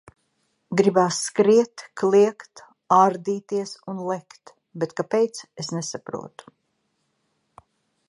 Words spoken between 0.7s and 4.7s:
Gribās skriet, kliegt, ārdīties un lekt,